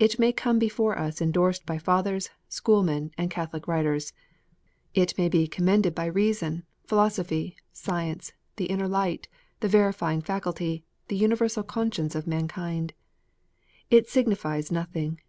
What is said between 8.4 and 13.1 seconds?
the inner light, the verifying faculty, the universal conscience of mankind.